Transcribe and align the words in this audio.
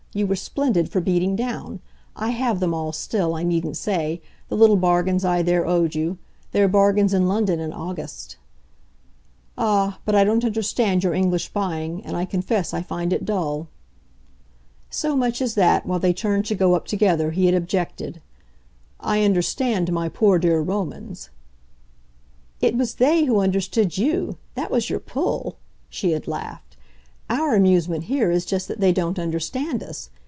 You 0.13 0.27
were 0.27 0.35
splendid 0.35 0.89
for 0.89 0.99
beating 0.99 1.37
down. 1.37 1.79
I 2.17 2.31
have 2.31 2.59
them 2.59 2.73
all 2.73 2.91
still, 2.91 3.33
I 3.33 3.43
needn't 3.43 3.77
say 3.77 4.21
the 4.49 4.57
little 4.57 4.75
bargains 4.75 5.23
I 5.23 5.41
there 5.41 5.65
owed 5.65 5.95
you. 5.95 6.17
There 6.51 6.65
are 6.65 6.67
bargains 6.67 7.13
in 7.13 7.29
London 7.29 7.61
in 7.61 7.71
August." 7.71 8.35
"Ah, 9.57 9.99
but 10.03 10.13
I 10.13 10.25
don't 10.25 10.43
understand 10.43 11.05
your 11.05 11.13
English 11.13 11.53
buying, 11.53 12.03
and 12.03 12.17
I 12.17 12.25
confess 12.25 12.73
I 12.73 12.81
find 12.81 13.13
it 13.13 13.23
dull." 13.23 13.69
So 14.89 15.15
much 15.15 15.41
as 15.41 15.55
that, 15.55 15.85
while 15.85 15.97
they 15.99 16.11
turned 16.11 16.43
to 16.47 16.55
go 16.55 16.75
up 16.75 16.87
together, 16.87 17.31
he 17.31 17.45
had 17.45 17.55
objected. 17.55 18.21
"I 18.99 19.23
understood 19.23 19.89
my 19.93 20.09
poor 20.09 20.39
dear 20.39 20.59
Romans." 20.59 21.29
"It 22.59 22.75
was 22.75 22.95
they 22.95 23.23
who 23.23 23.39
understood 23.39 23.97
you 23.97 24.35
that 24.55 24.71
was 24.71 24.89
your 24.89 24.99
pull," 24.99 25.55
she 25.87 26.11
had 26.11 26.27
laughed. 26.27 26.65
"Our 27.29 27.55
amusement 27.55 28.05
here 28.05 28.29
is 28.29 28.43
just 28.45 28.67
that 28.67 28.81
they 28.81 28.91
don't 28.91 29.17
understand 29.17 29.81
us. 29.83 30.09